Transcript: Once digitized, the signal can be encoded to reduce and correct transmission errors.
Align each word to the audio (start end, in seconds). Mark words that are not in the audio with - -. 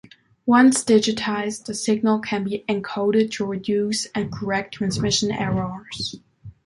Once 0.47 0.83
digitized, 0.83 1.65
the 1.65 1.75
signal 1.75 2.17
can 2.17 2.43
be 2.43 2.65
encoded 2.67 3.29
to 3.29 3.45
reduce 3.45 4.07
and 4.15 4.31
correct 4.31 4.73
transmission 4.73 5.31
errors. 5.31 6.15